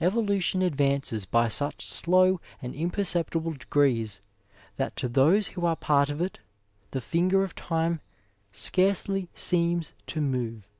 Evolution 0.00 0.62
advances 0.62 1.26
by 1.26 1.46
such 1.46 1.84
slow 1.84 2.40
and 2.62 2.74
imperceptible 2.74 3.52
degrees 3.52 4.22
that 4.78 4.96
to 4.96 5.10
those 5.10 5.48
who 5.48 5.66
are 5.66 5.76
part 5.76 6.08
of 6.08 6.22
it 6.22 6.38
the 6.92 7.02
finger 7.02 7.44
of 7.44 7.54
time 7.54 8.00
scarcely 8.50 9.28
seems 9.34 9.92
to 10.06 10.22
move. 10.22 10.70